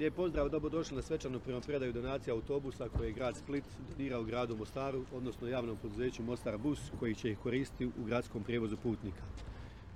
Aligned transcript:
Lijep 0.00 0.14
pozdrav, 0.14 0.48
dobrodošli 0.48 0.96
na 0.96 1.02
svečanu 1.02 1.40
predaju 1.66 1.92
donacija 1.92 2.34
autobusa 2.34 2.88
koje 2.88 3.08
je 3.08 3.12
grad 3.12 3.36
Split 3.36 3.64
donirao 3.88 4.24
gradu 4.24 4.56
Mostaru, 4.56 5.04
odnosno 5.12 5.48
javnom 5.48 5.76
poduzeću 5.76 6.22
Mostar 6.22 6.58
Bus 6.58 6.78
koji 7.00 7.14
će 7.14 7.30
ih 7.30 7.38
koristiti 7.38 7.86
u 7.86 8.04
gradskom 8.04 8.44
prijevozu 8.44 8.76
putnika. 8.76 9.22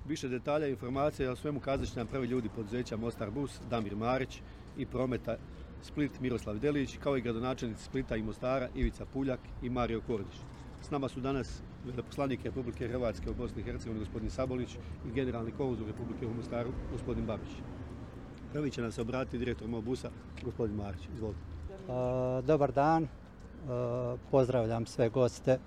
Više 0.03 0.27
detalja 0.27 0.67
i 0.67 0.71
informacija 0.71 1.31
o 1.31 1.35
svemu 1.35 1.59
kazat 1.59 1.87
će 1.87 1.99
nam 1.99 2.07
prvi 2.07 2.27
ljudi 2.27 2.49
poduzeća 2.49 2.97
Mostar 2.97 3.31
Bus, 3.31 3.61
Damir 3.69 3.95
Marić 3.95 4.41
i 4.77 4.85
prometa 4.85 5.35
Split 5.81 6.19
Miroslav 6.19 6.59
Delić, 6.59 6.97
kao 6.97 7.17
i 7.17 7.21
gradonačelnici 7.21 7.83
Splita 7.83 8.15
i 8.15 8.23
Mostara 8.23 8.69
Ivica 8.73 9.05
Puljak 9.05 9.39
i 9.61 9.69
Mario 9.69 10.01
Kordić. 10.01 10.35
S 10.81 10.89
nama 10.89 11.09
su 11.09 11.19
danas 11.19 11.63
veleposlanik 11.83 12.43
Republike 12.43 12.87
Hrvatske 12.87 13.29
u 13.29 13.33
Bosni 13.33 13.61
i 13.61 13.65
Hercegovini 13.65 13.99
gospodin 13.99 14.29
Sabolić 14.29 14.77
i 15.05 15.11
generalni 15.11 15.51
konzul 15.51 15.87
Republike 15.87 16.25
u 16.25 16.33
Mostaru 16.33 16.73
gospodin 16.91 17.25
Babić. 17.25 17.49
Prvi 18.55 18.71
će 18.71 18.81
nam 18.81 18.91
se 18.91 19.01
obratiti 19.01 19.37
direktor 19.37 19.67
Mobusa, 19.67 20.09
gospodin 20.43 20.75
Marić. 20.75 21.01
Izvolite. 21.13 21.39
Dobar 22.47 22.71
dan, 22.71 23.07
pozdravljam 24.31 24.85
sve 24.85 25.09
goste. 25.09 25.59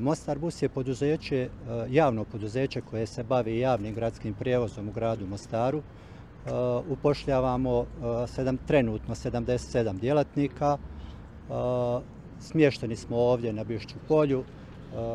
Mostar 0.00 0.38
Bus 0.38 0.62
je 0.62 0.68
poduzeće, 0.68 1.48
javno 1.88 2.24
poduzeće 2.24 2.80
koje 2.80 3.06
se 3.06 3.22
bavi 3.22 3.58
javnim 3.58 3.94
gradskim 3.94 4.34
prijevozom 4.34 4.88
u 4.88 4.92
gradu 4.92 5.26
Mostaru. 5.26 5.82
Upošljavamo 6.88 7.86
trenutno 8.66 9.14
77 9.14 9.98
djelatnika. 9.98 10.78
Smješteni 12.40 12.96
smo 12.96 13.16
ovdje 13.16 13.52
na 13.52 13.64
Bišću 13.64 13.98
polju 14.08 14.44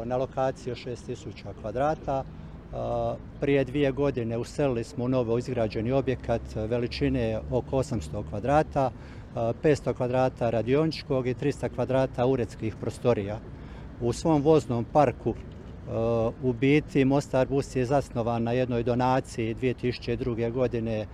na 0.06 0.18
lokaciji 0.18 0.72
od 0.72 0.78
6000 0.78 1.54
kvadrata. 1.62 2.24
Prije 3.40 3.64
dvije 3.64 3.92
godine 3.92 4.38
uselili 4.38 4.84
smo 4.84 5.06
u 5.06 5.08
novo 5.08 5.38
izgrađeni 5.38 5.92
objekat 5.92 6.42
veličine 6.56 7.40
oko 7.52 7.78
800 7.78 8.24
kvadrata, 8.30 8.92
500 9.36 9.94
kvadrata 9.94 10.50
radioničkog 10.50 11.28
i 11.28 11.34
300 11.34 11.70
kvadrata 11.70 12.26
uredskih 12.26 12.76
prostorija. 12.76 13.40
U 14.02 14.14
svom 14.14 14.42
voznom 14.42 14.86
parku 14.94 15.34
u 16.44 16.54
biti 16.54 17.06
Mostar 17.06 17.48
Bus 17.48 17.76
je 17.76 17.86
zasnovan 17.86 18.44
na 18.44 18.52
jednoj 18.52 18.84
donaciji 18.84 19.56
2002. 19.56 20.52
godine, 20.52 21.08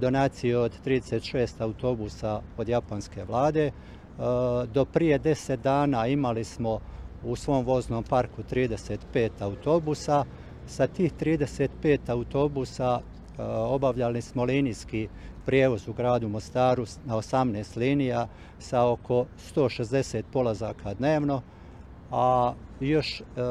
donaciji 0.00 0.54
od 0.54 0.72
36 0.84 1.48
autobusa 1.58 2.40
od 2.56 2.68
japanske 2.68 3.24
vlade. 3.24 3.70
Do 4.72 4.84
prije 4.92 5.20
10 5.20 5.56
dana 5.56 6.06
imali 6.06 6.44
smo 6.44 6.80
u 7.24 7.36
svom 7.36 7.64
voznom 7.64 8.04
parku 8.04 8.42
35 8.42 9.30
autobusa, 9.40 10.24
sa 10.68 10.86
tih 10.86 11.12
35 11.20 11.98
autobusa 12.06 13.00
e, 13.00 13.42
obavljali 13.42 14.22
smo 14.22 14.44
linijski 14.44 15.08
prijevoz 15.46 15.88
u 15.88 15.92
gradu 15.92 16.28
Mostaru 16.28 16.84
na 17.04 17.16
18 17.16 17.78
linija 17.78 18.28
sa 18.58 18.86
oko 18.86 19.26
160 19.54 20.22
polazaka 20.32 20.94
dnevno, 20.94 21.42
a 22.10 22.52
još 22.80 23.20
e, 23.20 23.24
e, 23.24 23.44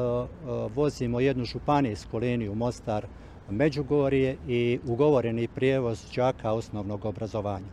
vozimo 0.74 1.20
jednu 1.20 1.44
županijsku 1.44 2.18
liniju 2.18 2.54
Mostar 2.54 3.06
Međugorje 3.50 4.36
i 4.48 4.78
ugovoreni 4.86 5.48
prijevoz 5.48 6.06
đaka 6.16 6.52
osnovnog 6.52 7.04
obrazovanja. 7.04 7.66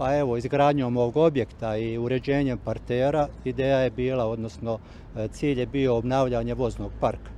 Pa 0.00 0.16
evo, 0.16 0.36
izgradnjom 0.36 0.96
ovog 0.96 1.16
objekta 1.16 1.76
i 1.76 1.98
uređenjem 1.98 2.58
partera 2.58 3.28
ideja 3.44 3.78
je 3.78 3.90
bila, 3.90 4.26
odnosno 4.26 4.78
e, 5.16 5.28
cilj 5.28 5.60
je 5.60 5.66
bio 5.66 5.96
obnavljanje 5.96 6.54
voznog 6.54 6.92
parka. 7.00 7.30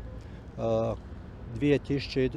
2000, 0.59 2.31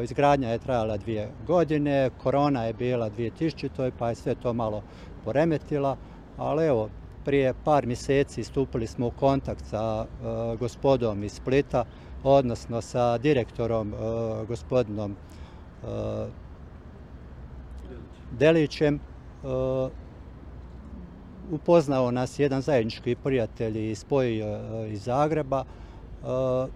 e, 0.00 0.04
izgradnja 0.04 0.48
je 0.48 0.58
trajala 0.58 0.96
dvije 0.96 1.28
godine, 1.46 2.10
korona 2.22 2.64
je 2.64 2.72
bila 2.72 3.10
2000. 3.10 3.90
pa 3.98 4.08
je 4.08 4.14
sve 4.14 4.34
to 4.34 4.52
malo 4.52 4.82
poremetila, 5.24 5.96
ali 6.36 6.66
evo, 6.66 6.88
prije 7.24 7.54
par 7.64 7.86
mjeseci 7.86 8.44
stupili 8.44 8.86
smo 8.86 9.06
u 9.06 9.10
kontakt 9.10 9.64
sa 9.66 10.06
e, 10.06 10.56
gospodom 10.56 11.24
iz 11.24 11.32
Splita, 11.32 11.84
odnosno 12.22 12.80
sa 12.80 13.18
direktorom 13.18 13.94
gospodinom 14.48 15.16
Delićem 18.38 19.00
upoznao 21.50 22.10
nas 22.10 22.38
jedan 22.38 22.62
zajednički 22.62 23.14
prijatelj 23.14 23.90
iz 23.90 24.04
uh, 24.10 24.92
iz 24.92 25.02
Zagreba. 25.02 25.64
Uh, 26.22 26.68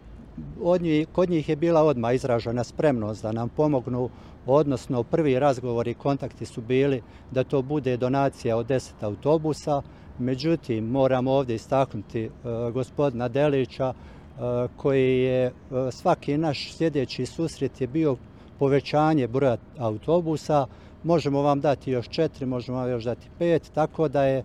kod 1.13 1.31
njih 1.31 1.49
je 1.49 1.57
bila 1.57 1.83
odmah 1.83 2.15
izražena 2.15 2.65
spremnost 2.65 3.23
da 3.23 3.33
nam 3.33 3.49
pomognu, 3.49 4.11
odnosno 4.47 5.03
prvi 5.03 5.39
razgovori 5.39 5.91
i 5.91 5.95
kontakti 5.95 6.47
su 6.47 6.61
bili 6.61 7.03
da 7.31 7.45
to 7.45 7.63
bude 7.63 7.97
donacija 7.97 8.57
od 8.57 8.67
10 8.67 8.93
autobusa. 9.01 9.83
Međutim, 10.19 10.85
moram 10.85 11.27
ovdje 11.27 11.57
istaknuti 11.57 12.31
gospodina 12.73 13.29
Delića 13.29 13.95
koji 14.77 15.19
je 15.21 15.53
svaki 15.91 16.39
naš 16.39 16.73
sljedeći 16.73 17.27
susret 17.27 17.81
je 17.81 17.87
bio 17.87 18.17
povećanje 18.59 19.29
broja 19.29 19.57
autobusa, 19.79 20.67
možemo 21.05 21.43
vam 21.43 21.61
dati 21.61 21.91
još 21.91 22.09
četiri, 22.09 22.47
možemo 22.47 22.79
vam 22.79 22.91
još 22.91 23.05
dati 23.05 23.29
pet, 23.39 23.71
tako 23.75 24.09
da 24.09 24.25
je 24.25 24.39
e, 24.39 24.45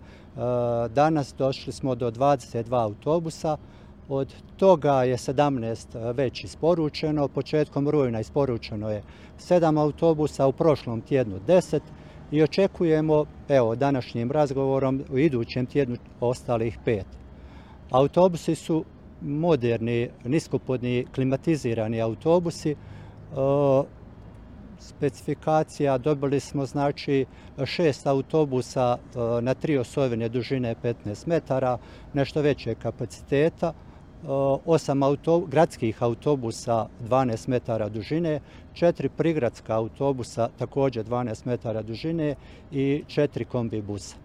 danas 0.94 1.34
došli 1.38 1.72
smo 1.72 1.94
do 1.94 2.10
22 2.10 2.82
autobusa, 2.82 3.56
od 4.08 4.34
toga 4.56 5.02
je 5.02 5.16
17 5.16 6.12
već 6.14 6.44
isporučeno, 6.44 7.28
početkom 7.28 7.88
rujna 7.88 8.20
isporučeno 8.20 8.90
je 8.90 9.02
7 9.38 9.80
autobusa, 9.80 10.46
u 10.46 10.52
prošlom 10.52 11.00
tjednu 11.00 11.40
10 11.46 11.80
i 12.30 12.42
očekujemo, 12.42 13.24
evo, 13.48 13.76
današnjim 13.76 14.30
razgovorom 14.30 15.02
u 15.12 15.18
idućem 15.18 15.66
tjednu 15.66 15.96
ostalih 16.20 16.78
pet. 16.84 17.06
Autobusi 17.90 18.54
su 18.54 18.84
moderni, 19.20 20.08
niskopodni, 20.24 21.06
klimatizirani 21.14 22.00
autobusi. 22.00 22.76
Specifikacija 24.80 25.98
dobili 25.98 26.40
smo 26.40 26.66
znači 26.66 27.26
šest 27.64 28.06
autobusa 28.06 28.96
e, 28.98 29.18
na 29.42 29.54
tri 29.54 29.78
osovine 29.78 30.28
dužine 30.28 30.74
15 30.82 31.28
metara, 31.28 31.78
nešto 32.12 32.40
veće 32.40 32.74
kapaciteta, 32.74 33.66
e, 33.66 33.74
osam 34.66 35.00
gradskih 35.46 36.02
autobusa 36.02 36.86
12 37.08 37.48
metara 37.48 37.88
dužine, 37.88 38.40
četiri 38.72 39.08
prigradska 39.08 39.76
autobusa 39.76 40.48
također 40.58 41.06
12 41.06 41.46
metara 41.46 41.82
dužine 41.82 42.34
i 42.72 43.04
četiri 43.06 43.44
kombi 43.44 43.82
busa. 43.82 44.16
E, 44.16 44.20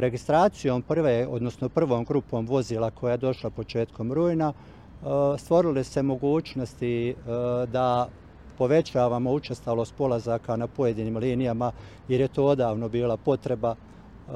registracijom 0.00 0.82
prve, 0.82 1.26
odnosno 1.26 1.68
prvom 1.68 2.04
grupom 2.04 2.46
vozila 2.46 2.90
koja 2.90 3.10
je 3.10 3.18
došla 3.18 3.50
početkom 3.50 4.12
rujna, 4.12 4.52
stvorile 5.38 5.84
se 5.84 6.02
mogućnosti 6.02 7.14
da 7.72 8.08
povećavamo 8.60 9.32
učestalost 9.32 9.94
polazaka 9.96 10.56
na 10.56 10.66
pojedinim 10.66 11.16
linijama 11.16 11.72
jer 12.08 12.20
je 12.20 12.28
to 12.28 12.44
odavno 12.44 12.88
bila 12.88 13.16
potreba. 13.16 13.70
E, 13.70 14.32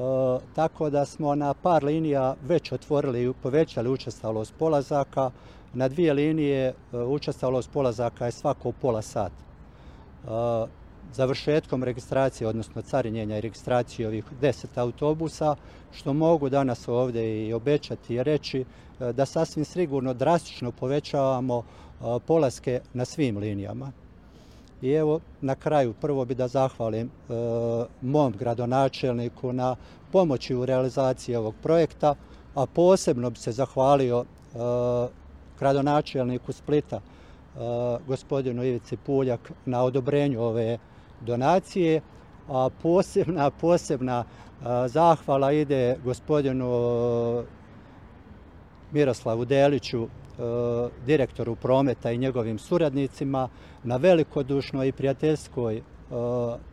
tako 0.55 0.89
da 0.89 1.05
smo 1.05 1.35
na 1.35 1.53
par 1.53 1.83
linija 1.83 2.35
već 2.47 2.71
otvorili 2.71 3.23
i 3.23 3.33
povećali 3.43 3.89
učestalost 3.89 4.53
polazaka. 4.59 5.31
Na 5.73 5.87
dvije 5.87 6.13
linije 6.13 6.67
e, 6.67 6.97
učestalost 6.97 7.69
polazaka 7.71 8.25
je 8.25 8.31
svako 8.31 8.71
pola 8.71 9.01
sata. 9.01 9.43
E, 9.43 10.67
završetkom 11.13 11.83
registracije, 11.83 12.47
odnosno 12.47 12.81
carinjenja 12.81 13.37
i 13.37 13.41
registracije 13.41 14.07
ovih 14.07 14.25
deset 14.41 14.77
autobusa, 14.77 15.55
što 15.91 16.13
mogu 16.13 16.49
danas 16.49 16.87
ovdje 16.87 17.47
i 17.47 17.53
obećati 17.53 18.15
i 18.15 18.23
reći 18.23 18.65
da 18.99 19.25
sasvim 19.25 19.65
sigurno 19.65 20.13
drastično 20.13 20.71
povećavamo 20.71 21.63
polaske 22.27 22.81
na 22.93 23.05
svim 23.05 23.37
linijama. 23.37 23.91
I 24.81 24.91
evo 24.91 25.19
na 25.41 25.55
kraju 25.55 25.93
prvo 26.01 26.25
bi 26.25 26.35
da 26.35 26.47
zahvalim 26.47 27.07
e, 27.07 27.33
mom 28.01 28.33
gradonačelniku 28.39 29.53
na 29.53 29.75
pomoći 30.11 30.55
u 30.55 30.65
realizaciji 30.65 31.35
ovog 31.35 31.55
projekta, 31.63 32.15
a 32.55 32.65
posebno 32.65 33.29
bi 33.29 33.37
se 33.37 33.51
zahvalio 33.51 34.25
e, 34.25 34.57
gradonačelniku 35.59 36.53
Splita, 36.53 36.95
e, 36.95 36.99
gospodinu 38.07 38.63
Ivici 38.63 38.97
Puljak, 38.97 39.51
na 39.65 39.83
odobrenju 39.83 40.41
ove 40.41 40.77
donacije, 41.21 42.01
a 42.49 42.69
posebna, 42.81 43.49
posebna 43.49 44.23
zahvala 44.87 45.51
ide 45.51 45.97
gospodinu 46.03 46.67
Miroslavu 48.91 49.45
Deliću, 49.45 50.07
direktoru 51.05 51.55
prometa 51.55 52.11
i 52.11 52.17
njegovim 52.17 52.59
suradnicima 52.59 53.49
na 53.83 53.97
velikodušnoj 53.97 54.87
i 54.87 54.91
prijateljskoj 54.91 55.77
e, 55.77 55.81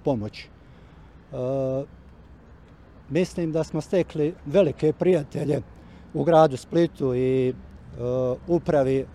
pomoći. 0.04 0.48
E, 0.48 1.36
mislim 3.10 3.52
da 3.52 3.64
smo 3.64 3.80
stekli 3.80 4.34
velike 4.46 4.92
prijatelje 4.92 5.62
u 6.14 6.24
gradu 6.24 6.56
Splitu 6.56 7.14
i 7.14 7.54
upravi 8.48 9.06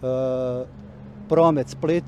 Promet 1.29 1.69
Split. 1.69 2.03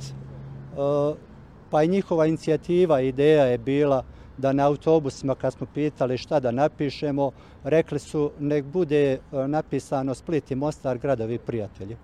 pa 1.69 1.83
i 1.83 1.88
njihova 1.88 2.25
inicijativa, 2.25 3.01
ideja 3.01 3.45
je 3.45 3.57
bila 3.57 4.03
da 4.38 4.53
na 4.53 4.68
autobusima 4.68 5.36
kad 5.36 5.53
smo 5.53 5.68
pitali 5.74 6.18
šta 6.18 6.39
da 6.39 6.51
napišemo, 6.51 7.31
rekli 7.63 8.00
su 8.00 8.31
nek 8.39 8.65
bude 8.65 9.12
e, 9.12 9.19
napisano 9.47 10.15
Split 10.15 10.51
i 10.51 10.56
Mostar 10.56 10.97
gradovi 10.97 11.38
prijatelji. 11.38 11.97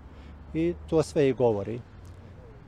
I 0.56 0.74
to 0.90 1.02
sve 1.02 1.28
i 1.28 1.32
govori. 1.32 1.80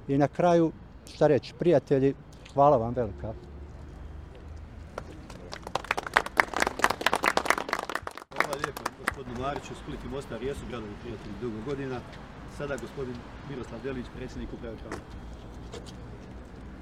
I 0.09 0.19
na 0.19 0.29
kraju, 0.29 0.73
šta 1.15 1.27
reći, 1.27 1.55
prijatelji, 1.59 2.15
hvala 2.55 2.77
vam 2.77 2.95
velika. 2.95 3.33
Hvala 8.37 8.55
lijepo 8.65 8.83
gospodinu 9.07 9.41
Mariću, 9.41 9.75
Split 9.83 10.05
i 10.05 10.09
Mostar 10.09 10.43
jesu 10.43 10.61
gradovi 10.69 10.93
prijatelji 11.03 11.35
dugo 11.41 11.57
godina. 11.67 12.01
Sada 12.59 12.77
gospodin 12.77 13.15
Miroslav 13.51 13.81
Delić, 13.83 14.07
predsjednik 14.17 14.53
uprave 14.53 14.77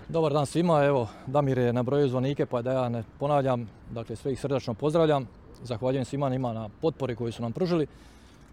Dobar 0.09 0.33
dan 0.33 0.47
svima, 0.47 0.85
evo 0.85 1.09
Damir 1.27 1.59
je 1.59 1.73
nabrojio 1.73 2.09
zvonike 2.09 2.47
pa 2.47 2.63
da 2.63 2.73
ja 2.73 2.89
ne 2.89 3.05
ponavljam, 3.19 3.71
dakle 3.91 4.17
sve 4.17 4.33
ih 4.33 4.41
srdačno 4.41 4.75
pozdravljam. 4.75 5.29
Zahvaljujem 5.63 6.05
svima 6.05 6.29
njima 6.29 6.53
na 6.53 6.69
potpori 6.81 7.17
koju 7.17 7.33
su 7.33 7.43
nam 7.43 7.53
pružili. 7.53 7.87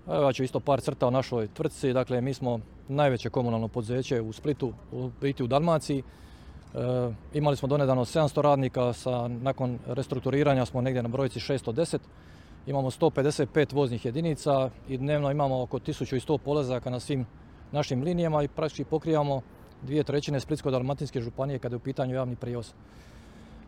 Evo 0.07 0.23
ja 0.23 0.33
ću 0.33 0.43
isto 0.43 0.59
par 0.59 0.81
crta 0.81 1.07
o 1.07 1.11
našoj 1.11 1.47
tvrtci, 1.47 1.93
dakle 1.93 2.21
mi 2.21 2.33
smo 2.33 2.59
najveće 2.87 3.29
komunalno 3.29 3.67
poduzeće 3.67 4.21
u 4.21 4.33
Splitu, 4.33 4.73
u 4.91 5.09
biti 5.21 5.43
u 5.43 5.47
Dalmaciji. 5.47 6.03
E, 6.03 7.11
imali 7.33 7.57
smo 7.57 7.67
donedano 7.67 8.05
700 8.05 8.41
radnika, 8.41 8.93
sa, 8.93 9.27
nakon 9.27 9.79
restrukturiranja 9.87 10.65
smo 10.65 10.81
negdje 10.81 11.03
na 11.03 11.09
brojci 11.09 11.39
610. 11.39 11.97
Imamo 12.67 12.91
155 12.91 13.73
voznih 13.73 14.05
jedinica 14.05 14.69
i 14.87 14.97
dnevno 14.97 15.31
imamo 15.31 15.61
oko 15.61 15.79
1100 15.79 16.37
polazaka 16.37 16.89
na 16.89 16.99
svim 16.99 17.25
našim 17.71 18.03
linijama 18.03 18.43
i 18.43 18.47
praktički 18.47 18.83
pokrivamo 18.83 19.41
dvije 19.81 20.03
trećine 20.03 20.39
Splitsko-Dalmatinske 20.39 21.21
županije 21.21 21.59
kada 21.59 21.73
je 21.73 21.77
u 21.77 21.79
pitanju 21.79 22.15
javni 22.15 22.35
prijevoz. 22.35 22.73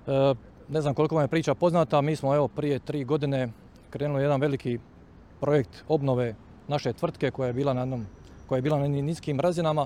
E, 0.08 0.36
ne 0.70 0.82
znam 0.82 0.94
koliko 0.94 1.16
vam 1.16 1.24
je 1.24 1.28
priča 1.28 1.56
poznata, 1.56 2.02
mi 2.02 2.16
smo 2.16 2.36
evo 2.36 2.48
prije 2.48 2.80
tri 2.80 3.04
godine 3.04 3.50
krenuli 3.90 4.24
jedan 4.24 4.42
veliki 4.42 4.80
projekt 5.40 5.84
obnove 5.88 6.36
naše 6.68 6.94
tvrtke 6.94 7.32
koja 7.32 7.48
je 7.48 7.54
bila 7.54 7.74
na 7.74 7.82
jednom, 7.82 8.06
koja 8.48 8.58
je 8.58 8.62
bila 8.62 8.80
na 8.80 8.88
niskim 8.88 9.40
razinama 9.40 9.86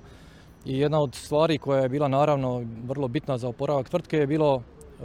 i 0.66 0.80
jedna 0.80 1.00
od 1.00 1.16
stvari 1.16 1.58
koja 1.58 1.82
je 1.82 1.90
bila 1.90 2.08
naravno 2.08 2.64
vrlo 2.86 3.08
bitna 3.08 3.38
za 3.38 3.48
oporavak 3.48 3.90
tvrtke 3.90 4.18
je 4.18 4.28
bilo 4.28 4.62
e, 4.62 5.04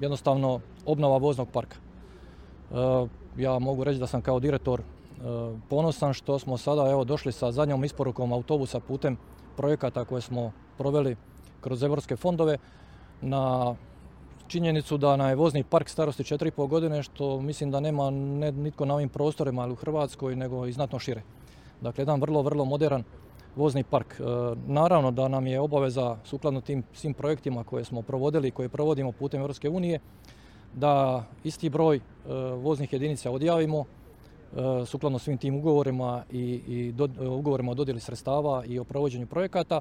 jednostavno 0.00 0.60
obnova 0.86 1.18
voznog 1.18 1.48
parka. 1.52 1.76
E, 1.76 3.06
ja 3.36 3.58
mogu 3.58 3.84
reći 3.84 4.00
da 4.00 4.06
sam 4.06 4.22
kao 4.22 4.40
direktor 4.40 4.82
ponosan 5.68 6.14
što 6.14 6.38
smo 6.38 6.56
sada 6.56 6.90
evo 6.90 7.04
došli 7.04 7.32
sa 7.32 7.52
zadnjom 7.52 7.84
isporukom 7.84 8.32
autobusa 8.32 8.80
putem 8.80 9.16
projekata 9.56 10.04
koje 10.04 10.20
smo 10.22 10.52
proveli 10.78 11.16
kroz 11.60 11.82
evropske 11.82 12.16
fondove 12.16 12.58
na 13.20 13.74
činjenicu 14.48 14.96
da 14.98 15.16
nam 15.16 15.28
je 15.28 15.34
vozni 15.34 15.64
park 15.64 15.88
starosti 15.88 16.22
4,5 16.22 16.68
godine 16.68 17.02
što 17.02 17.40
mislim 17.40 17.70
da 17.70 17.80
nema 17.80 18.10
ne 18.10 18.52
nitko 18.52 18.84
na 18.84 18.94
ovim 18.94 19.08
prostorima 19.08 19.62
ali 19.62 19.72
u 19.72 19.76
Hrvatskoj 19.76 20.36
nego 20.36 20.66
i 20.66 20.72
znatno 20.72 20.98
šire. 20.98 21.22
Dakle, 21.80 22.02
jedan 22.02 22.20
vrlo, 22.20 22.42
vrlo 22.42 22.64
modern 22.64 23.02
vozni 23.56 23.82
park. 23.84 24.20
E, 24.20 24.24
naravno 24.66 25.10
da 25.10 25.28
nam 25.28 25.46
je 25.46 25.60
obaveza 25.60 26.16
sukladno 26.24 26.60
tim 26.60 26.82
svim 26.92 27.14
projektima 27.14 27.64
koje 27.64 27.84
smo 27.84 28.02
provodili 28.02 28.48
i 28.48 28.50
koje 28.50 28.68
provodimo 28.68 29.12
putem 29.12 29.40
Europske 29.40 29.68
unije 29.68 30.00
da 30.74 31.24
isti 31.44 31.70
broj 31.70 31.96
e, 31.96 32.00
voznih 32.54 32.92
jedinica 32.92 33.30
odjavimo 33.30 33.84
E, 34.56 34.86
sukladno 34.86 35.18
svim 35.18 35.38
tim 35.38 35.56
ugovorima 35.56 36.24
i, 36.30 36.40
i 36.68 36.94
ugovorima 37.28 37.72
o 37.72 37.74
dodjeli 37.74 38.00
sredstava 38.00 38.64
i 38.64 38.78
o 38.78 38.84
provođenju 38.84 39.26
projekata. 39.26 39.80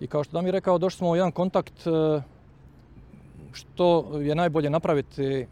I 0.00 0.06
kao 0.06 0.24
što 0.24 0.32
da 0.32 0.42
mi 0.42 0.50
rekao, 0.50 0.78
došli 0.78 0.98
smo 0.98 1.10
u 1.10 1.16
jedan 1.16 1.32
kontakt 1.32 1.86
što 3.52 4.18
je 4.20 4.34
najbolje 4.34 4.70
napraviti 4.70 5.46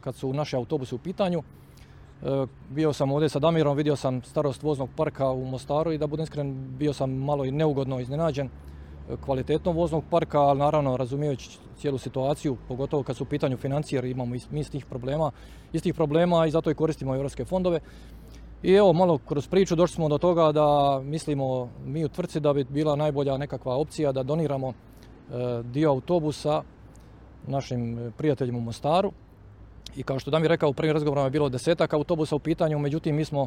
kad 0.00 0.14
su 0.14 0.32
naši 0.32 0.56
autobusi 0.56 0.94
u 0.94 0.98
pitanju. 0.98 1.42
Bio 2.70 2.92
sam 2.92 3.12
ovdje 3.12 3.28
sa 3.28 3.38
Damirom, 3.38 3.76
vidio 3.76 3.96
sam 3.96 4.22
starost 4.22 4.62
voznog 4.62 4.88
parka 4.96 5.30
u 5.30 5.44
Mostaru 5.44 5.92
i 5.92 5.98
da 5.98 6.06
budem 6.06 6.24
iskren, 6.24 6.76
bio 6.78 6.92
sam 6.92 7.10
malo 7.10 7.44
i 7.44 7.50
neugodno 7.50 8.00
iznenađen 8.00 8.48
kvalitetom 9.24 9.76
voznog 9.76 10.04
parka, 10.10 10.40
ali 10.40 10.58
naravno 10.58 10.96
razumijeći 10.96 11.58
cijelu 11.78 11.98
situaciju, 11.98 12.56
pogotovo 12.68 13.02
kad 13.02 13.16
su 13.16 13.24
u 13.24 13.26
pitanju 13.26 13.56
financijeri, 13.56 14.10
imamo 14.10 14.34
mi 14.50 14.60
istih 14.60 14.86
problema, 14.86 15.30
istih 15.72 15.94
problema 15.94 16.46
i 16.46 16.50
zato 16.50 16.70
i 16.70 16.74
koristimo 16.74 17.14
europske 17.14 17.44
fondove. 17.44 17.80
I 18.62 18.72
evo, 18.72 18.92
malo 18.92 19.18
kroz 19.18 19.48
priču 19.48 19.76
došli 19.76 19.94
smo 19.94 20.08
do 20.08 20.18
toga 20.18 20.52
da 20.52 21.00
mislimo 21.04 21.68
mi 21.84 22.04
u 22.04 22.08
tvrci 22.08 22.40
da 22.40 22.52
bi 22.52 22.64
bila 22.64 22.96
najbolja 22.96 23.36
nekakva 23.36 23.76
opcija 23.76 24.12
da 24.12 24.22
doniramo 24.22 24.68
e, 24.68 24.74
dio 25.62 25.90
autobusa 25.90 26.62
našim 27.48 28.12
prijateljima 28.16 28.58
u 28.58 28.60
Mostaru. 28.60 29.12
I 29.96 30.02
kao 30.02 30.18
što 30.18 30.30
da 30.30 30.38
mi 30.38 30.48
rekao, 30.48 30.68
u 30.68 30.72
prvim 30.72 30.92
razgovorima 30.92 31.24
je 31.26 31.30
bilo 31.30 31.48
desetak 31.48 31.94
autobusa 31.94 32.36
u 32.36 32.38
pitanju, 32.38 32.78
međutim 32.78 33.16
mi 33.16 33.24
smo 33.24 33.46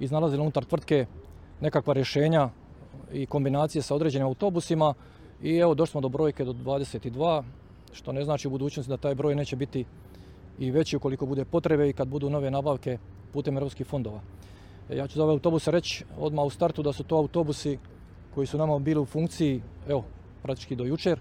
iznalazili 0.00 0.42
unutar 0.42 0.64
tvrtke 0.64 1.06
nekakva 1.60 1.94
rješenja 1.94 2.50
i 3.12 3.26
kombinacije 3.26 3.82
sa 3.82 3.94
određenim 3.94 4.26
autobusima 4.26 4.94
i 5.42 5.56
evo 5.56 5.74
došli 5.74 5.90
smo 5.90 6.00
do 6.00 6.08
brojke 6.08 6.44
do 6.44 6.52
22, 6.52 7.42
što 7.92 8.12
ne 8.12 8.24
znači 8.24 8.48
u 8.48 8.50
budućnosti 8.50 8.90
da 8.90 8.96
taj 8.96 9.14
broj 9.14 9.34
neće 9.34 9.56
biti 9.56 9.84
i 10.58 10.70
veći 10.70 10.96
ukoliko 10.96 11.26
bude 11.26 11.44
potrebe 11.44 11.88
i 11.88 11.92
kad 11.92 12.08
budu 12.08 12.30
nove 12.30 12.50
nabavke 12.50 12.98
putem 13.32 13.56
europskih 13.56 13.86
fondova. 13.86 14.20
E, 14.90 14.96
ja 14.96 15.06
ću 15.06 15.14
za 15.14 15.24
ove 15.24 15.32
autobuse 15.32 15.70
reći 15.70 16.04
odmah 16.18 16.44
u 16.44 16.50
startu 16.50 16.82
da 16.82 16.92
su 16.92 17.04
to 17.04 17.16
autobusi 17.16 17.78
koji 18.34 18.46
su 18.46 18.58
nama 18.58 18.78
bili 18.78 19.00
u 19.00 19.06
funkciji, 19.06 19.62
evo, 19.88 20.04
praktički 20.42 20.76
do 20.76 20.84
jučer 20.84 21.20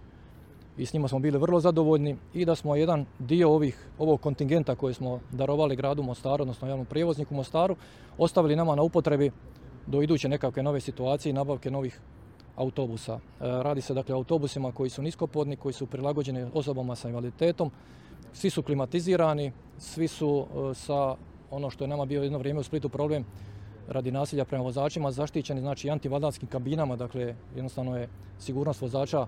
i 0.77 0.85
s 0.85 0.93
njima 0.93 1.07
smo 1.07 1.19
bili 1.19 1.37
vrlo 1.37 1.59
zadovoljni 1.59 2.15
i 2.33 2.45
da 2.45 2.55
smo 2.55 2.75
jedan 2.75 3.05
dio 3.19 3.51
ovih, 3.51 3.87
ovog 3.99 4.21
kontingenta 4.21 4.75
koji 4.75 4.93
smo 4.93 5.19
darovali 5.31 5.75
gradu 5.75 6.03
Mostaru, 6.03 6.41
odnosno 6.41 6.67
javnom 6.67 6.85
prijevozniku 6.85 7.35
Mostaru, 7.35 7.75
ostavili 8.17 8.55
nama 8.55 8.75
na 8.75 8.81
upotrebi 8.81 9.31
do 9.87 10.01
iduće 10.01 10.29
nekakve 10.29 10.63
nove 10.63 10.79
situacije 10.79 11.29
i 11.29 11.33
nabavke 11.33 11.71
novih 11.71 11.99
autobusa. 12.55 13.13
E, 13.13 13.19
radi 13.39 13.81
se 13.81 13.93
dakle 13.93 14.15
o 14.15 14.17
autobusima 14.17 14.71
koji 14.71 14.89
su 14.89 15.01
niskopodni, 15.01 15.55
koji 15.55 15.73
su 15.73 15.85
prilagođeni 15.85 16.49
osobama 16.53 16.95
sa 16.95 17.07
invaliditetom. 17.09 17.71
Svi 18.33 18.49
su 18.49 18.63
klimatizirani, 18.63 19.51
svi 19.77 20.07
su 20.07 20.45
e, 20.45 20.73
sa 20.73 21.15
ono 21.51 21.69
što 21.69 21.83
je 21.83 21.87
nama 21.87 22.05
bio 22.05 22.23
jedno 22.23 22.37
vrijeme 22.37 22.59
u 22.59 22.63
Splitu 22.63 22.89
problem 22.89 23.25
radi 23.87 24.11
nasilja 24.11 24.45
prema 24.45 24.63
vozačima 24.63 25.11
zaštićeni 25.11 25.61
znači 25.61 25.89
antivadanskim 25.89 26.49
kabinama, 26.49 26.95
dakle 26.95 27.35
jednostavno 27.55 27.97
je 27.97 28.09
sigurnost 28.39 28.81
vozača 28.81 29.27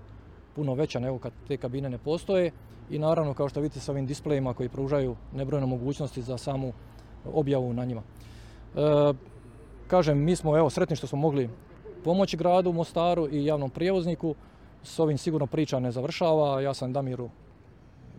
puno 0.56 0.74
veća 0.74 1.00
nego 1.00 1.18
kad 1.18 1.32
te 1.48 1.56
kabine 1.56 1.90
ne 1.90 1.98
postoje 1.98 2.50
i 2.90 2.98
naravno 2.98 3.34
kao 3.34 3.48
što 3.48 3.60
vidite 3.60 3.80
sa 3.80 3.92
ovim 3.92 4.06
displejima 4.06 4.54
koji 4.54 4.68
pružaju 4.68 5.16
nebrojne 5.34 5.66
mogućnosti 5.66 6.22
za 6.22 6.38
samu 6.38 6.72
objavu 7.32 7.72
na 7.72 7.84
njima. 7.84 8.02
E, 8.76 9.12
Kažem, 9.90 10.18
mi 10.18 10.36
smo 10.36 10.56
evo 10.58 10.70
sretni 10.70 10.96
što 10.96 11.06
smo 11.06 11.18
mogli 11.18 11.50
pomoći 12.04 12.36
gradu 12.36 12.72
Mostaru 12.72 13.28
i 13.32 13.44
javnom 13.44 13.70
prijevozniku. 13.70 14.34
S 14.82 14.98
ovim 14.98 15.18
sigurno 15.18 15.46
priča 15.46 15.80
ne 15.80 15.92
završava. 15.92 16.60
Ja 16.60 16.74
sam 16.74 16.92
Damiru 16.92 17.30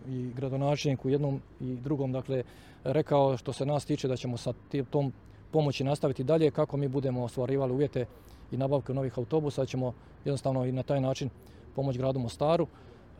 i 0.08 0.32
gradonačelniku 0.36 1.08
jednom 1.08 1.40
i 1.60 1.76
drugom 1.76 2.12
dakle 2.12 2.42
rekao 2.84 3.36
što 3.36 3.52
se 3.52 3.66
nas 3.66 3.84
tiče 3.84 4.08
da 4.08 4.16
ćemo 4.16 4.36
sa 4.36 4.52
tom 4.90 5.12
pomoći 5.50 5.84
nastaviti 5.84 6.24
dalje 6.24 6.50
kako 6.50 6.76
mi 6.76 6.88
budemo 6.88 7.24
ostvarivali 7.24 7.72
uvjete 7.72 8.06
i 8.50 8.56
nabavke 8.56 8.94
novih 8.94 9.18
autobusa 9.18 9.66
ćemo 9.66 9.92
jednostavno 10.24 10.64
i 10.64 10.72
na 10.72 10.82
taj 10.82 11.00
način 11.00 11.30
pomoći 11.74 11.98
gradu 11.98 12.18
Mostaru. 12.18 12.66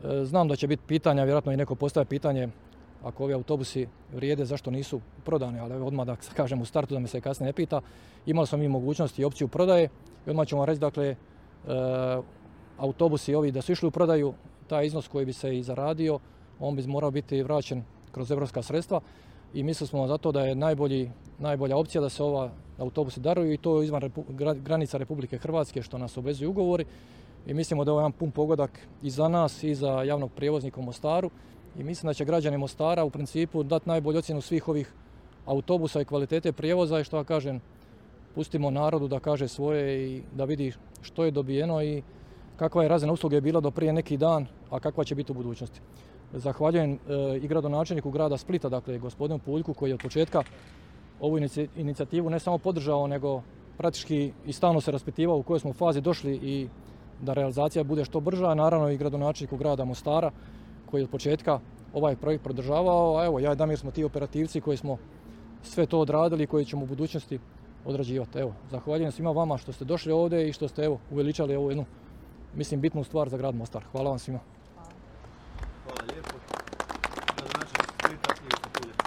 E, 0.03 0.25
znam 0.25 0.47
da 0.47 0.55
će 0.55 0.67
biti 0.67 0.83
pitanja, 0.87 1.23
vjerojatno 1.23 1.51
i 1.51 1.57
neko 1.57 1.75
postavlja 1.75 2.05
pitanje 2.05 2.49
ako 3.03 3.23
ovi 3.23 3.33
autobusi 3.33 3.87
vrijede 4.13 4.45
zašto 4.45 4.71
nisu 4.71 5.01
prodani, 5.25 5.59
ali 5.59 5.73
odmah 5.73 6.05
da 6.05 6.15
kažem 6.39 6.61
u 6.61 6.65
startu 6.65 6.93
da 6.93 6.99
me 6.99 7.07
se 7.07 7.21
kasnije 7.21 7.47
ne 7.47 7.53
pita, 7.53 7.81
imali 8.25 8.47
smo 8.47 8.57
mi 8.57 8.67
mogućnost 8.67 9.19
i 9.19 9.23
opciju 9.23 9.47
prodaje 9.47 9.89
i 10.27 10.29
odmah 10.29 10.47
ćemo 10.47 10.65
reći 10.65 10.79
dakle 10.79 11.07
e, 11.09 11.15
autobusi 12.77 13.35
ovi 13.35 13.51
da 13.51 13.61
su 13.61 13.71
išli 13.71 13.87
u 13.87 13.91
prodaju, 13.91 14.33
taj 14.67 14.85
iznos 14.85 15.07
koji 15.07 15.25
bi 15.25 15.33
se 15.33 15.57
i 15.57 15.63
zaradio, 15.63 16.19
on 16.59 16.75
bi 16.75 16.87
morao 16.87 17.11
biti 17.11 17.43
vraćen 17.43 17.83
kroz 18.11 18.31
evropska 18.31 18.61
sredstva 18.61 19.01
i 19.53 19.63
mislili 19.63 19.87
smo 19.87 20.07
zato 20.07 20.31
da 20.31 20.41
je 20.41 20.55
najbolji, 20.55 21.11
najbolja 21.39 21.77
opcija 21.77 22.01
da 22.01 22.09
se 22.09 22.23
ova 22.23 22.51
autobusi 22.77 23.19
daruju 23.19 23.53
i 23.53 23.57
to 23.57 23.83
izvan 23.83 24.11
granica 24.55 24.97
Republike 24.97 25.37
Hrvatske 25.37 25.81
što 25.81 25.97
nas 25.97 26.17
obvezuju 26.17 26.49
ugovori 26.49 26.85
i 27.47 27.53
mislimo 27.53 27.83
da 27.83 27.89
je 27.89 27.93
ovo 27.93 28.01
jedan 28.01 28.11
pun 28.11 28.31
pogodak 28.31 28.79
i 29.01 29.09
za 29.09 29.27
nas 29.27 29.63
i 29.63 29.75
za 29.75 30.03
javnog 30.03 30.31
prijevoznika 30.31 30.79
u 30.79 30.83
Mostaru 30.83 31.29
i 31.79 31.83
mislim 31.83 32.07
da 32.07 32.13
će 32.13 32.25
građani 32.25 32.57
Mostara 32.57 33.03
u 33.03 33.09
principu 33.09 33.63
dati 33.63 33.89
najbolju 33.89 34.19
ocjenu 34.19 34.41
svih 34.41 34.67
ovih 34.67 34.93
autobusa 35.45 36.01
i 36.01 36.05
kvalitete 36.05 36.51
prijevoza 36.51 36.99
i 36.99 37.03
što 37.03 37.17
ja 37.17 37.23
kažem, 37.23 37.61
pustimo 38.35 38.71
narodu 38.71 39.07
da 39.07 39.19
kaže 39.19 39.47
svoje 39.47 40.07
i 40.07 40.21
da 40.35 40.45
vidi 40.45 40.73
što 41.01 41.23
je 41.23 41.31
dobijeno 41.31 41.83
i 41.83 42.03
kakva 42.55 42.83
je 42.83 42.89
razina 42.89 43.13
usluge 43.13 43.41
bila 43.41 43.59
do 43.59 43.71
prije 43.71 43.93
neki 43.93 44.17
dan, 44.17 44.47
a 44.69 44.79
kakva 44.79 45.03
će 45.03 45.15
biti 45.15 45.31
u 45.31 45.35
budućnosti. 45.35 45.79
Zahvaljujem 46.33 46.91
e, 46.93 46.97
i 47.41 47.47
gradonačelniku 47.47 48.11
grada 48.11 48.37
Splita, 48.37 48.69
dakle 48.69 48.97
gospodinu 48.97 49.39
Puljku 49.39 49.73
koji 49.73 49.89
je 49.89 49.93
od 49.93 50.01
početka 50.01 50.43
ovu 51.19 51.37
inicijativu 51.75 52.29
ne 52.29 52.39
samo 52.39 52.57
podržao, 52.57 53.07
nego 53.07 53.41
praktički 53.77 54.31
i 54.45 54.53
stalno 54.53 54.81
se 54.81 54.91
raspitivao 54.91 55.37
u 55.37 55.43
kojoj 55.43 55.59
smo 55.59 55.73
fazi 55.73 56.01
došli 56.01 56.39
i 56.43 56.67
da 57.23 57.33
realizacija 57.33 57.83
bude 57.83 58.05
što 58.05 58.19
brža, 58.19 58.53
naravno 58.53 58.89
i 58.89 58.97
gradonačelniku 58.97 59.57
grada 59.57 59.85
Mostara 59.85 60.31
koji 60.85 61.01
je 61.01 61.03
od 61.03 61.09
početka 61.09 61.59
ovaj 61.93 62.15
projekt 62.15 62.43
podržavao, 62.43 63.17
a 63.17 63.25
evo 63.25 63.39
ja 63.39 63.53
i 63.53 63.55
Damir 63.55 63.77
smo 63.77 63.91
ti 63.91 64.03
operativci 64.03 64.61
koji 64.61 64.77
smo 64.77 64.97
sve 65.63 65.85
to 65.85 65.99
odradili 65.99 66.43
i 66.43 66.47
koji 66.47 66.65
ćemo 66.65 66.83
u 66.83 66.87
budućnosti 66.87 67.39
odrađivati. 67.85 68.39
Evo, 68.39 68.53
zahvaljujem 68.71 69.11
svima 69.11 69.31
vama 69.31 69.57
što 69.57 69.73
ste 69.73 69.85
došli 69.85 70.11
ovdje 70.11 70.49
i 70.49 70.53
što 70.53 70.67
ste 70.67 70.83
evo, 70.83 70.99
uveličali 71.11 71.55
ovu 71.55 71.71
jednu, 71.71 71.85
mislim, 72.55 72.81
bitnu 72.81 73.03
stvar 73.03 73.29
za 73.29 73.37
grad 73.37 73.55
Mostar. 73.55 73.83
Hvala 73.91 74.09
vam 74.09 74.19
svima. 74.19 74.39
Hvala 75.83 76.01
lijepo. 76.11 76.35
Gradonačelnik 77.37 77.91
Splita 77.99 78.33
Ivica 78.41 78.69
Puljak. 78.73 79.03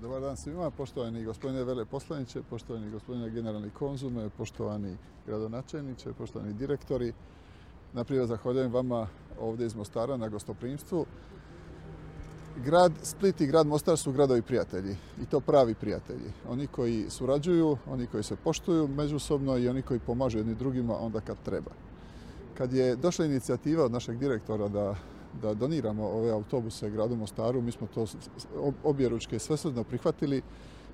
Dobar 0.00 0.20
dan 0.36 0.42
svima, 0.42 0.70
poštovani 0.70 1.24
gospodine 1.24 1.64
veleposlaniče, 1.64 2.42
poštovani 2.50 2.90
gospodine 2.90 3.30
generalni 3.30 3.70
konzume, 3.70 4.28
poštovani 4.36 4.96
gradonačelniče, 5.26 6.12
poštovani 6.12 6.52
direktori. 6.52 7.12
Naprijed 7.92 8.28
zahvaljujem 8.28 8.72
vama 8.72 9.06
ovdje 9.40 9.66
iz 9.66 9.74
Mostara 9.74 10.16
na 10.16 10.28
gostoprimstvu. 10.28 11.06
Grad 12.64 12.92
Split 13.02 13.40
i 13.40 13.46
grad 13.46 13.66
Mostar 13.66 13.96
su 13.96 14.12
gradovi 14.12 14.42
prijatelji 14.42 14.96
i 15.22 15.26
to 15.26 15.40
pravi 15.40 15.74
prijatelji. 15.74 16.32
Oni 16.48 16.66
koji 16.66 17.10
surađuju, 17.10 17.78
oni 17.88 18.06
koji 18.06 18.22
se 18.22 18.36
poštuju 18.36 18.88
međusobno 18.88 19.56
i 19.58 19.68
oni 19.68 19.82
koji 19.82 20.00
pomažu 20.00 20.38
jedni 20.38 20.54
drugima 20.54 20.98
onda 20.98 21.20
kad 21.20 21.36
treba. 21.44 21.70
Kad 22.58 22.72
je 22.72 22.96
došla 22.96 23.24
inicijativa 23.24 23.84
od 23.84 23.92
našeg 23.92 24.18
direktora 24.18 24.68
da, 24.68 24.94
da 25.42 25.54
doniramo 25.54 26.08
ove 26.08 26.30
autobuse 26.30 26.90
gradu 26.90 27.16
Mostaru, 27.16 27.62
mi 27.62 27.72
smo 27.72 27.86
to 27.94 28.06
obje 28.84 29.08
ručke 29.08 29.38
svesrdno 29.38 29.84
prihvatili 29.84 30.42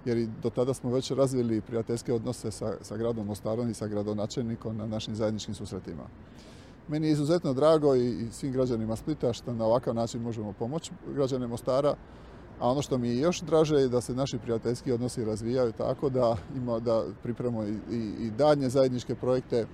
jer 0.04 0.18
i 0.18 0.28
do 0.42 0.50
tada 0.50 0.74
smo 0.74 0.90
već 0.90 1.10
razvili 1.10 1.60
prijateljske 1.60 2.12
odnose 2.12 2.50
sa, 2.50 2.96
gradom 2.96 3.26
Mostarom 3.26 3.70
i 3.70 3.74
sa 3.74 3.86
gradonačelnikom 3.86 4.76
na 4.76 4.86
našim 4.86 5.14
zajedničkim 5.14 5.54
susretima. 5.54 6.02
Meni 6.88 7.06
je 7.06 7.12
izuzetno 7.12 7.54
drago 7.54 7.94
i 7.94 8.26
svim 8.30 8.52
građanima 8.52 8.96
Splita 8.96 9.32
što 9.32 9.52
na 9.52 9.64
ovakav 9.64 9.94
način 9.94 10.22
možemo 10.22 10.52
pomoći 10.52 10.92
građane 11.14 11.46
Mostara, 11.46 11.94
a 12.60 12.70
ono 12.70 12.82
što 12.82 12.98
mi 12.98 13.08
je 13.08 13.18
još 13.18 13.40
draže 13.40 13.76
je 13.76 13.88
da 13.88 14.00
se 14.00 14.14
naši 14.14 14.38
prijateljski 14.38 14.92
odnosi 14.92 15.24
razvijaju 15.24 15.72
tako 15.72 16.08
da 16.08 16.36
ima 16.56 16.78
da 16.78 17.04
pripremamo 17.22 17.64
i, 17.64 17.74
i, 17.90 18.30
i 18.66 18.70
zajedničke 18.70 19.14
projekte 19.14 19.66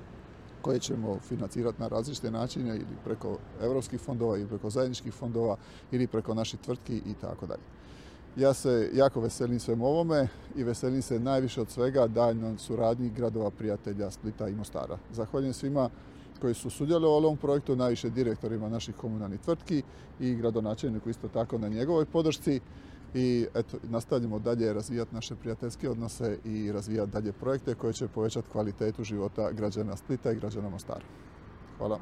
koje 0.69 0.79
ćemo 0.79 1.19
financirati 1.29 1.81
na 1.81 1.89
različite 1.89 2.31
načine 2.31 2.77
ili 2.77 2.97
preko 3.05 3.39
europskih 3.63 4.01
fondova 4.01 4.37
ili 4.37 4.47
preko 4.47 4.71
zajedničkih 4.71 5.15
fondova 5.15 5.57
ili 5.93 6.07
preko 6.07 6.35
naših 6.35 6.61
tvrtki 6.61 6.97
i 6.97 7.15
tako 7.21 7.47
dalje. 7.47 7.63
Ja 8.37 8.55
se 8.55 8.91
jako 8.95 9.21
veselim 9.21 9.61
svem 9.61 9.83
ovome 9.83 10.29
i 10.57 10.65
veselim 10.65 11.03
se 11.03 11.21
najviše 11.21 11.61
od 11.61 11.71
svega 11.71 12.07
daljnoj 12.07 12.59
suradnji 12.59 13.11
gradova 13.11 13.51
prijatelja 13.51 14.11
Splita 14.11 14.49
i 14.49 14.55
Mostara. 14.55 14.99
Zahvaljujem 15.13 15.55
svima 15.55 15.91
koji 16.41 16.55
su 16.55 16.71
sudjelovali 16.71 17.25
u 17.25 17.27
ovom 17.27 17.37
projektu, 17.37 17.77
najviše 17.77 18.11
direktorima 18.11 18.69
naših 18.69 18.97
komunalnih 18.97 19.41
tvrtki 19.41 19.83
i 20.21 20.35
gradonačelniku 20.35 21.11
isto 21.11 21.29
tako 21.29 21.59
na 21.59 21.69
njegovoj 21.69 22.05
podršci. 22.05 22.61
I 23.15 23.47
eto, 23.55 23.77
nastavljamo 23.83 24.39
dalje 24.39 24.73
razvijati 24.73 25.15
naše 25.15 25.35
prijateljske 25.35 25.91
odnose 25.91 26.39
i 26.45 26.73
razvijati 26.73 27.13
dalje 27.13 27.33
projekte 27.33 27.75
koje 27.75 27.93
će 27.93 28.09
povećati 28.09 28.49
kvalitetu 28.53 29.05
života 29.05 29.51
građana 29.53 29.97
Splita 29.97 30.33
i 30.33 30.37
građana 30.37 30.69
Mostara. 30.69 31.05
Hvala. 31.79 31.99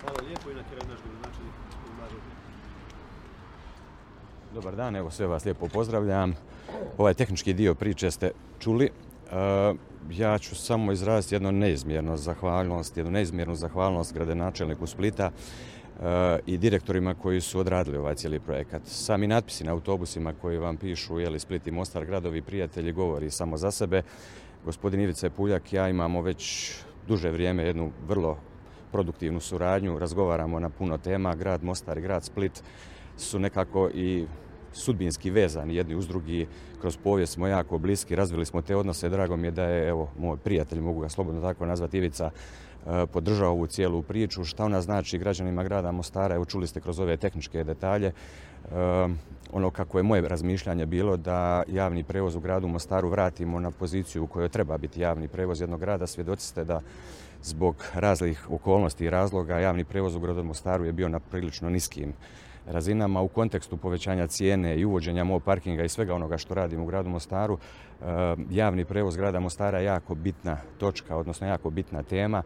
Hvala 0.00 0.20
lijepo 0.26 0.50
i 0.50 0.54
na 0.54 0.62
kraju 0.62 0.82
naš 0.88 1.00
gradonačelnik 1.04 1.54
Dobar 4.54 4.76
dan, 4.76 4.96
evo 4.96 5.10
sve 5.10 5.26
vas 5.26 5.44
lijepo 5.44 5.68
pozdravljam. 5.68 6.34
Ovaj 6.98 7.14
tehnički 7.14 7.52
dio 7.52 7.74
priče 7.74 8.10
ste 8.10 8.30
čuli. 8.58 8.84
E, 8.84 8.90
ja 10.10 10.38
ću 10.38 10.54
samo 10.54 10.92
izraziti 10.92 11.34
jednu 11.34 11.52
neizmjernu 11.52 12.16
zahvalnost, 12.16 12.96
jednu 12.96 13.12
neizmjernu 13.12 13.54
zahvalnost 13.54 14.14
gradonačelniku 14.14 14.86
Splita 14.86 15.30
i 16.46 16.58
direktorima 16.58 17.14
koji 17.14 17.40
su 17.40 17.58
odradili 17.58 17.96
ovaj 17.96 18.14
cijeli 18.14 18.40
projekat. 18.40 18.82
Sami 18.84 19.26
natpisi 19.26 19.64
na 19.64 19.72
autobusima 19.72 20.32
koji 20.40 20.58
vam 20.58 20.76
pišu 20.76 21.18
jeli 21.18 21.38
Split 21.38 21.66
i 21.66 21.70
Mostar 21.70 22.04
gradovi 22.04 22.42
prijatelji 22.42 22.92
govori 22.92 23.30
samo 23.30 23.56
za 23.56 23.70
sebe. 23.70 24.02
Gospodin 24.64 25.00
Ivica 25.00 25.30
Puljak 25.30 25.72
ja 25.72 25.88
imamo 25.88 26.22
već 26.22 26.72
duže 27.08 27.30
vrijeme 27.30 27.62
jednu 27.62 27.90
vrlo 28.08 28.38
produktivnu 28.92 29.40
suradnju, 29.40 29.98
razgovaramo 29.98 30.60
na 30.60 30.70
puno 30.70 30.98
tema, 30.98 31.34
grad 31.34 31.64
Mostar 31.64 31.98
i 31.98 32.00
grad 32.00 32.24
Split 32.24 32.62
su 33.16 33.38
nekako 33.38 33.90
i 33.94 34.26
sudbinski 34.72 35.30
vezani 35.30 35.74
jedni 35.74 35.94
uz 35.94 36.08
drugi, 36.08 36.46
kroz 36.80 36.96
povijest 36.96 37.32
smo 37.32 37.46
jako 37.46 37.78
bliski, 37.78 38.16
razvili 38.16 38.44
smo 38.46 38.62
te 38.62 38.76
odnose, 38.76 39.08
drago 39.08 39.36
mi 39.36 39.46
je 39.46 39.50
da 39.50 39.64
je, 39.64 39.88
evo, 39.88 40.10
moj 40.18 40.36
prijatelj, 40.36 40.80
mogu 40.80 41.00
ga 41.00 41.08
slobodno 41.08 41.40
tako 41.40 41.66
nazvati, 41.66 41.96
Ivica, 41.96 42.30
e, 42.86 43.06
podržao 43.06 43.50
ovu 43.50 43.66
cijelu 43.66 44.02
priču, 44.02 44.44
šta 44.44 44.64
ona 44.64 44.80
znači 44.80 45.18
građanima 45.18 45.64
grada 45.64 45.92
Mostara, 45.92 46.34
evo 46.34 46.44
čuli 46.44 46.66
ste 46.66 46.80
kroz 46.80 47.00
ove 47.00 47.16
tehničke 47.16 47.64
detalje, 47.64 48.06
e, 48.06 48.12
ono 49.52 49.70
kako 49.70 49.98
je 49.98 50.02
moje 50.02 50.28
razmišljanje 50.28 50.86
bilo 50.86 51.16
da 51.16 51.62
javni 51.68 52.04
prevoz 52.04 52.34
u 52.36 52.40
gradu 52.40 52.68
Mostaru 52.68 53.08
vratimo 53.08 53.60
na 53.60 53.70
poziciju 53.70 54.24
u 54.24 54.26
kojoj 54.26 54.48
treba 54.48 54.78
biti 54.78 55.00
javni 55.00 55.28
prevoz 55.28 55.60
jednog 55.60 55.80
grada, 55.80 56.06
svjedoci 56.06 56.46
ste 56.46 56.64
da 56.64 56.80
zbog 57.42 57.84
razlih 57.94 58.50
okolnosti 58.50 59.04
i 59.04 59.10
razloga 59.10 59.58
javni 59.58 59.84
prevoz 59.84 60.14
u 60.14 60.20
gradu 60.20 60.44
Mostaru 60.44 60.84
je 60.84 60.92
bio 60.92 61.08
na 61.08 61.20
prilično 61.20 61.70
niskim 61.70 62.12
razinama 62.66 63.20
u 63.20 63.28
kontekstu 63.28 63.76
povećanja 63.76 64.26
cijene 64.26 64.78
i 64.78 64.84
uvođenja 64.84 65.24
mo 65.24 65.40
parkinga 65.40 65.84
i 65.84 65.88
svega 65.88 66.14
onoga 66.14 66.38
što 66.38 66.54
radimo 66.54 66.82
u 66.82 66.86
gradu 66.86 67.10
Mostaru, 67.10 67.58
e, 67.58 68.04
javni 68.50 68.84
prevoz 68.84 69.16
grada 69.16 69.40
Mostara 69.40 69.78
je 69.78 69.84
jako 69.84 70.14
bitna 70.14 70.56
točka, 70.78 71.16
odnosno 71.16 71.46
jako 71.46 71.70
bitna 71.70 72.02
tema. 72.02 72.42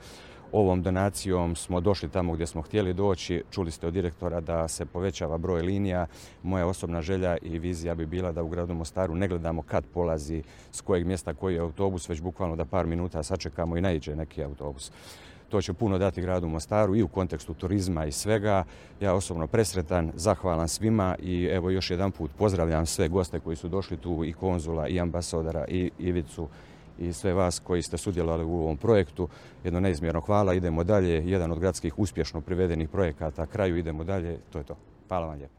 Ovom 0.52 0.82
donacijom 0.82 1.56
smo 1.56 1.80
došli 1.80 2.08
tamo 2.08 2.32
gdje 2.32 2.46
smo 2.46 2.62
htjeli 2.62 2.94
doći. 2.94 3.42
Čuli 3.50 3.70
ste 3.70 3.86
od 3.86 3.92
direktora 3.92 4.40
da 4.40 4.68
se 4.68 4.86
povećava 4.86 5.38
broj 5.38 5.62
linija. 5.62 6.06
Moja 6.42 6.66
osobna 6.66 7.02
želja 7.02 7.36
i 7.42 7.58
vizija 7.58 7.94
bi 7.94 8.06
bila 8.06 8.32
da 8.32 8.42
u 8.42 8.48
gradu 8.48 8.74
Mostaru 8.74 9.14
ne 9.14 9.28
gledamo 9.28 9.62
kad 9.62 9.84
polazi, 9.94 10.42
s 10.72 10.80
kojeg 10.80 11.06
mjesta 11.06 11.34
koji 11.34 11.54
je 11.54 11.60
autobus, 11.60 12.08
već 12.08 12.20
bukvalno 12.20 12.56
da 12.56 12.64
par 12.64 12.86
minuta 12.86 13.22
sačekamo 13.22 13.76
i 13.76 13.80
naiđe 13.80 14.16
neki 14.16 14.44
autobus. 14.44 14.92
To 15.48 15.62
će 15.62 15.72
puno 15.72 15.98
dati 15.98 16.22
gradu 16.22 16.48
Mostaru 16.48 16.96
i 16.96 17.02
u 17.02 17.08
kontekstu 17.08 17.54
turizma 17.54 18.04
i 18.06 18.12
svega. 18.12 18.64
Ja 19.00 19.14
osobno 19.14 19.46
presretan, 19.46 20.12
zahvalan 20.14 20.68
svima 20.68 21.16
i 21.22 21.44
evo 21.44 21.70
još 21.70 21.90
jedan 21.90 22.12
put 22.12 22.30
pozdravljam 22.38 22.86
sve 22.86 23.08
goste 23.08 23.40
koji 23.40 23.56
su 23.56 23.68
došli 23.68 23.96
tu 23.96 24.24
i 24.24 24.32
konzula 24.32 24.88
i 24.88 25.00
ambasadora 25.00 25.64
i 25.68 25.90
Ivicu 25.98 26.48
i 26.98 27.12
sve 27.12 27.32
vas 27.32 27.58
koji 27.58 27.82
ste 27.82 27.98
sudjelovali 27.98 28.44
u 28.44 28.54
ovom 28.54 28.76
projektu. 28.76 29.28
Jedno 29.64 29.80
neizmjerno 29.80 30.20
hvala, 30.20 30.54
idemo 30.54 30.84
dalje. 30.84 31.30
Jedan 31.30 31.52
od 31.52 31.58
gradskih 31.58 31.98
uspješno 31.98 32.40
privedenih 32.40 32.88
projekata 32.88 33.46
kraju, 33.46 33.76
idemo 33.76 34.04
dalje. 34.04 34.38
To 34.52 34.58
je 34.58 34.64
to. 34.64 34.76
Hvala 35.08 35.26
vam 35.26 35.36
lijepo. 35.36 35.55